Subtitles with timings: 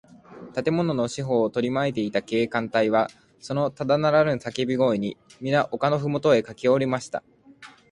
[0.55, 3.07] 建物の四ほうをとりまいていた警官隊は、
[3.39, 7.21] そのただならぬさけび声に、みな丘のふもとへかけおりました。